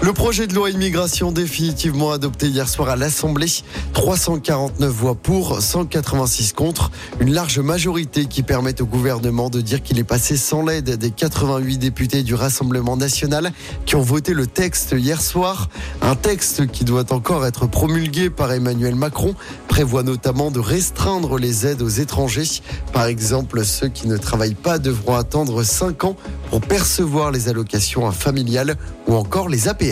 Le 0.00 0.12
projet 0.12 0.46
de 0.46 0.54
loi 0.54 0.70
immigration 0.70 1.32
définitivement 1.32 2.12
adopté 2.12 2.46
hier 2.46 2.68
soir 2.68 2.88
à 2.88 2.94
l'Assemblée. 2.94 3.48
349 3.94 4.88
voix 4.88 5.16
pour, 5.16 5.60
186 5.60 6.52
contre. 6.52 6.92
Une 7.18 7.32
large 7.32 7.58
majorité 7.58 8.26
qui 8.26 8.44
permet 8.44 8.80
au 8.80 8.86
gouvernement 8.86 9.50
de 9.50 9.60
dire 9.60 9.82
qu'il 9.82 9.98
est 9.98 10.04
passé 10.04 10.36
sans 10.36 10.64
l'aide 10.64 10.96
des 10.96 11.10
88 11.10 11.78
députés 11.78 12.22
du 12.22 12.36
Rassemblement 12.36 12.96
national 12.96 13.52
qui 13.86 13.96
ont 13.96 14.00
voté 14.00 14.34
le 14.34 14.46
texte 14.46 14.94
hier 14.96 15.20
soir. 15.20 15.68
Un 16.00 16.14
texte 16.14 16.68
qui 16.68 16.84
doit 16.84 17.12
encore 17.12 17.44
être 17.44 17.66
promulgué 17.66 18.30
par 18.30 18.52
Emmanuel 18.52 18.94
Macron 18.94 19.34
prévoit 19.66 20.04
notamment 20.04 20.52
de 20.52 20.60
restreindre 20.60 21.38
les 21.38 21.66
aides 21.66 21.82
aux 21.82 21.88
étrangers. 21.88 22.62
Par 22.92 23.06
exemple, 23.06 23.64
ceux 23.64 23.88
qui 23.88 24.06
ne 24.06 24.16
travaillent 24.16 24.54
pas 24.54 24.78
devront 24.78 25.16
attendre 25.16 25.64
5 25.64 26.04
ans 26.04 26.16
pour 26.50 26.60
percevoir 26.60 27.32
les 27.32 27.48
allocations 27.48 28.10
familiales 28.12 28.76
ou 29.08 29.16
encore 29.16 29.48
les 29.48 29.66
APL. 29.66 29.87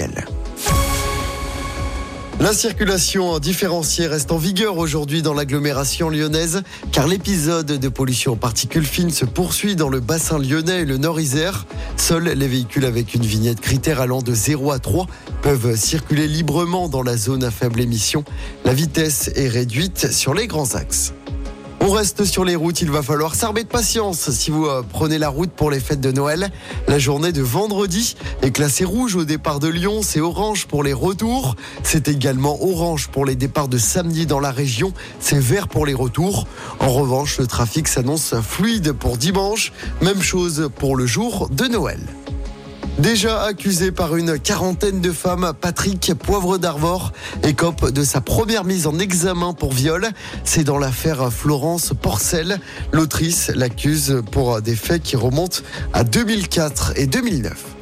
La 2.39 2.53
circulation 2.53 3.39
différenciée 3.39 4.07
reste 4.07 4.31
en 4.31 4.37
vigueur 4.37 4.77
aujourd'hui 4.77 5.23
dans 5.23 5.33
l'agglomération 5.33 6.11
lyonnaise 6.11 6.63
car 6.93 7.07
l'épisode 7.07 7.67
de 7.67 7.89
pollution 7.89 8.33
aux 8.33 8.37
particules 8.37 8.85
fines 8.85 9.11
se 9.11 9.25
poursuit 9.25 9.75
dans 9.75 9.89
le 9.89 10.01
bassin 10.01 10.39
lyonnais 10.39 10.83
et 10.83 10.85
le 10.85 10.99
Nord-Isère. 10.99 11.67
Seuls 11.97 12.29
les 12.29 12.47
véhicules 12.47 12.85
avec 12.85 13.15
une 13.15 13.25
vignette 13.25 13.61
critère 13.61 14.03
allant 14.03 14.21
de 14.21 14.35
0 14.35 14.71
à 14.71 14.79
3 14.79 15.07
peuvent 15.41 15.77
circuler 15.77 16.29
librement 16.29 16.91
dans 16.91 17.03
la 17.03 17.17
zone 17.17 17.43
à 17.43 17.51
faible 17.51 17.81
émission. 17.81 18.23
La 18.67 18.75
vitesse 18.75 19.31
est 19.35 19.49
réduite 19.49 20.13
sur 20.13 20.35
les 20.35 20.47
grands 20.47 20.75
axes. 20.75 21.15
On 21.89 21.93
reste 21.93 22.25
sur 22.25 22.45
les 22.45 22.57
routes, 22.57 22.81
il 22.81 22.91
va 22.91 23.01
falloir 23.01 23.37
s'armer 23.37 23.63
de 23.63 23.69
patience 23.69 24.31
si 24.33 24.51
vous 24.51 24.67
euh, 24.67 24.83
prenez 24.83 25.19
la 25.19 25.29
route 25.29 25.53
pour 25.53 25.71
les 25.71 25.79
fêtes 25.79 26.01
de 26.01 26.11
Noël. 26.11 26.51
La 26.89 26.99
journée 26.99 27.31
de 27.31 27.43
vendredi 27.43 28.17
est 28.43 28.51
classée 28.51 28.85
rouge 28.85 29.15
au 29.15 29.25
départ 29.25 29.61
de 29.61 29.69
Lyon, 29.69 30.01
c'est 30.03 30.19
orange 30.19 30.67
pour 30.67 30.83
les 30.83 30.93
retours. 30.93 31.55
C'est 31.85 32.09
également 32.09 32.61
orange 32.61 33.07
pour 33.07 33.25
les 33.25 33.37
départs 33.37 33.69
de 33.69 33.79
samedi 33.79 34.27
dans 34.27 34.41
la 34.41 34.51
région, 34.51 34.93
c'est 35.21 35.39
vert 35.39 35.69
pour 35.69 35.87
les 35.87 35.95
retours. 35.95 36.49
En 36.81 36.89
revanche, 36.89 37.39
le 37.39 37.47
trafic 37.47 37.87
s'annonce 37.87 38.35
fluide 38.43 38.91
pour 38.91 39.17
dimanche, 39.17 39.73
même 40.03 40.23
chose 40.23 40.69
pour 40.81 40.97
le 40.97 41.07
jour 41.07 41.49
de 41.51 41.67
Noël. 41.67 42.01
Déjà 42.99 43.43
accusé 43.43 43.93
par 43.93 44.17
une 44.17 44.39
quarantaine 44.39 45.03
de 45.03 45.13
femmes, 45.13 45.53
Patrick 45.61 46.15
Poivre 46.15 46.57
d'Arvor 46.57 47.13
écope 47.43 47.91
de 47.91 48.03
sa 48.03 48.23
première 48.23 48.65
mise 48.65 48.87
en 48.87 48.99
examen 48.99 49.53
pour 49.53 49.73
viol. 49.73 50.09
C'est 50.45 50.65
dans 50.65 50.79
l'affaire 50.79 51.31
Florence 51.31 51.93
Porcel. 52.01 52.59
L'autrice 52.93 53.53
l'accuse 53.55 54.23
pour 54.33 54.63
des 54.63 54.77
faits 54.77 55.03
qui 55.03 55.17
remontent 55.17 55.59
à 55.93 56.05
2004 56.05 56.95
et 56.97 57.07
2009. 57.07 57.76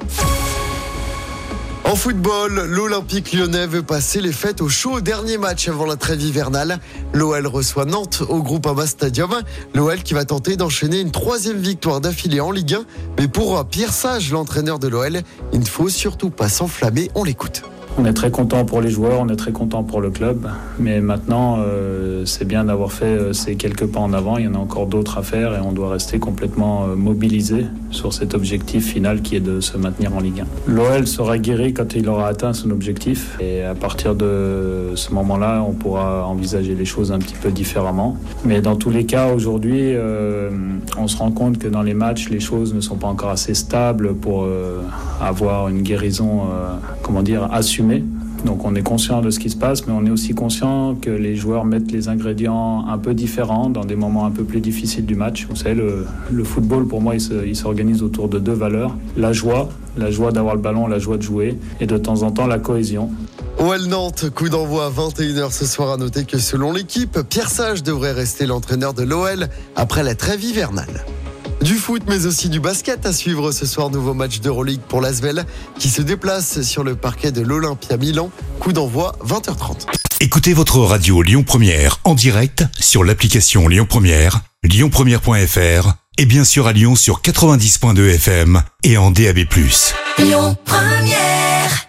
En 1.95 1.97
football, 1.97 2.67
l'Olympique 2.71 3.33
lyonnais 3.33 3.69
veut 3.69 3.85
passer 3.85 4.21
les 4.21 4.33
fêtes 4.33 4.61
au 4.61 4.69
chaud. 4.69 5.01
Dernier 5.01 5.39
match 5.39 5.69
avant 5.69 5.87
la 5.87 5.95
trêve 5.95 6.21
hivernale. 6.21 6.81
L'OL 7.13 7.47
reçoit 7.47 7.85
Nantes 7.85 8.21
au 8.29 8.43
groupe 8.43 8.67
Ama 8.67 8.85
Stadium. 8.89 9.31
L'OL 9.75 10.03
qui 10.03 10.13
va 10.13 10.25
tenter 10.25 10.57
d'enchaîner 10.57 10.99
une 10.99 11.13
troisième 11.13 11.59
victoire 11.59 12.01
d'affilée 12.01 12.41
en 12.41 12.51
Ligue 12.51 12.75
1. 12.75 12.85
Mais 13.21 13.29
pour 13.29 13.65
Pierre 13.67 13.93
Sage, 13.93 14.33
l'entraîneur 14.33 14.81
de 14.81 14.89
l'OL, 14.89 15.21
il 15.53 15.61
ne 15.61 15.65
faut 15.65 15.89
surtout 15.89 16.31
pas 16.31 16.49
s'enflammer. 16.49 17.13
On 17.15 17.23
l'écoute. 17.23 17.63
On 17.97 18.05
est 18.07 18.13
très 18.13 18.33
content 18.33 18.65
pour 18.65 18.81
les 18.81 18.91
joueurs, 18.91 19.21
on 19.21 19.29
est 19.29 19.37
très 19.37 19.53
content 19.53 19.85
pour 19.85 20.01
le 20.01 20.11
club, 20.11 20.49
mais 20.81 21.01
maintenant 21.01 21.59
euh, 21.61 22.25
c'est 22.25 22.45
bien 22.45 22.65
d'avoir 22.65 22.91
fait 22.91 23.05
euh, 23.05 23.33
ces 23.33 23.55
quelques 23.55 23.87
pas 23.87 24.01
en 24.01 24.13
avant. 24.13 24.37
Il 24.37 24.47
y 24.47 24.49
en 24.49 24.55
a 24.55 24.59
encore 24.59 24.89
d'autres 24.89 25.19
à 25.19 25.23
faire 25.23 25.55
et 25.55 25.61
on 25.61 25.71
doit 25.71 25.91
rester 25.91 26.19
complètement 26.19 26.87
euh, 26.87 26.97
mobilisé 26.97 27.67
sur 27.93 28.13
cet 28.13 28.35
objectif 28.35 28.93
final 28.93 29.23
qui 29.23 29.37
est 29.37 29.41
de 29.41 29.61
se 29.61 29.79
maintenir 29.79 30.13
en 30.17 30.19
Ligue 30.19 30.41
1. 30.41 30.73
L'OL 30.73 31.07
sera 31.07 31.39
guéri 31.39 31.73
quand 31.73 31.95
il 31.95 32.09
aura 32.09 32.27
atteint 32.27 32.53
son 32.53 32.73
objectif 32.73 33.37
et 33.39 33.63
à 33.63 33.77
partir 33.77 34.17
de 34.17 34.91
ce 34.97 35.13
moment-là, 35.13 35.65
on 35.67 35.73
pourra 35.73 36.27
envisager 36.27 36.75
les 36.75 36.85
choses 36.85 37.13
un 37.13 37.21
petit 37.21 37.37
peu 37.41 37.53
différemment. 37.53 38.17
Mais 38.45 38.61
dans 38.61 38.75
tous 38.75 38.91
les 38.91 39.07
cas, 39.07 39.33
aujourd'hui, 39.33 39.95
on 40.99 41.07
se 41.07 41.17
rend 41.17 41.31
compte 41.31 41.59
que 41.59 41.69
dans 41.69 41.83
les 41.83 41.95
matchs, 41.95 42.29
les 42.29 42.41
choses 42.41 42.75
ne 42.75 42.81
sont 42.81 42.97
pas 42.97 43.07
encore 43.07 43.31
assez 43.31 43.55
stables 43.55 44.15
pour 44.15 44.47
avoir 45.21 45.69
une 45.69 45.83
guérison, 45.83 46.43
comment 47.03 47.23
dire, 47.23 47.49
assumée 47.53 47.84
donc 48.45 48.65
on 48.65 48.75
est 48.75 48.83
conscient 48.83 49.23
de 49.23 49.31
ce 49.31 49.39
qui 49.39 49.49
se 49.49 49.57
passe, 49.57 49.87
mais 49.87 49.93
on 49.93 50.05
est 50.05 50.11
aussi 50.11 50.35
conscient 50.35 50.95
que 50.95 51.11
les 51.11 51.35
joueurs 51.35 51.65
mettent 51.65 51.91
les 51.91 52.09
ingrédients 52.09 52.87
un 52.87 52.99
peu 52.99 53.15
différents 53.15 53.71
dans 53.71 53.85
des 53.85 53.97
moments 53.97 54.27
un 54.27 54.31
peu 54.31 54.45
plus 54.45 54.61
difficiles 54.61 55.07
du 55.07 55.15
match. 55.15 55.47
Vous 55.49 55.57
savez, 55.57 55.75
le, 55.75 56.45
football, 56.45 56.87
pour 56.87 57.01
moi, 57.01 57.15
il 57.17 57.57
s'organise 57.57 58.03
autour 58.03 58.29
de 58.29 58.39
deux 58.39 58.53
valeurs. 58.53 58.97
La 59.17 59.33
joie, 59.33 59.71
la 59.97 60.11
joie 60.11 60.31
d'avoir 60.31 60.55
le 60.55 60.61
ballon, 60.61 60.87
la 60.87 60.99
joie 60.99 61.17
de 61.17 61.23
jouer, 61.23 61.59
et 61.81 61.87
de 61.87 61.97
temps 61.97 62.23
en 62.23 62.31
temps 62.33 62.47
la 62.47 62.59
cohésion. 62.59 63.11
OL 63.59 63.87
Nantes, 63.87 64.31
coup 64.35 64.51
d'envoi 64.51 64.87
à 64.87 64.91
21h 64.91 65.51
ce 65.51 65.65
soir. 65.65 65.93
À 65.93 65.97
noter 65.97 66.25
que 66.25 66.39
selon 66.39 66.73
l'équipe, 66.73 67.19
Pierre 67.29 67.49
Sage 67.49 67.83
devrait 67.83 68.13
rester 68.13 68.47
l'entraîneur 68.47 68.93
de 68.93 69.05
l'OL 69.05 69.49
après 69.75 70.03
la 70.03 70.15
trêve 70.15 70.45
hivernale. 70.45 71.05
Du 71.65 71.77
foot, 71.77 72.03
mais 72.07 72.27
aussi 72.27 72.51
du 72.51 72.61
basket 72.61 73.07
à 73.07 73.13
suivre 73.15 73.51
ce 73.51 73.65
soir. 73.65 73.89
Nouveau 73.89 74.13
match 74.13 74.41
d'Euroleague 74.41 74.83
pour 74.87 75.01
l'Asvel 75.01 75.47
qui 75.79 75.89
se 75.89 76.03
déplace 76.03 76.61
sur 76.61 76.85
le 76.85 76.95
parquet 76.95 77.33
de 77.33 77.41
l'Olympia 77.41 77.97
Milan. 77.97 78.31
Coup 78.61 78.75
d'envoi 78.75 79.17
20h30. 79.25 79.87
Écoutez 80.21 80.53
votre 80.53 80.81
radio 80.81 81.23
Lyon 81.23 81.43
Première 81.43 82.01
en 82.05 82.15
direct 82.15 82.67
sur 82.79 83.03
l'application 83.03 83.67
Lyon 83.67 83.87
Première, 83.89 84.43
lyonpremière.fr 84.63 85.95
et 86.19 86.27
bien 86.27 86.45
sûr 86.45 86.67
à 86.67 86.75
Lyon 86.75 86.97
sur 86.97 87.23
90.2 87.23 88.15
FM 88.17 88.63
et 88.83 88.99
en 88.99 89.11
DAB+. 89.11 89.39
Lyon 90.19 90.57
Première 90.67 91.89